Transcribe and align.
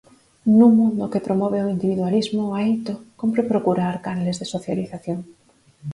Nun 0.57 0.71
mundo 0.79 1.11
que 1.11 1.25
promove 1.27 1.57
o 1.61 1.71
individualismo 1.75 2.43
a 2.55 2.59
eito, 2.69 2.93
cómpre 3.19 3.49
procurar 3.51 3.95
canles 4.05 4.39
de 4.41 4.49
socialización. 4.53 5.19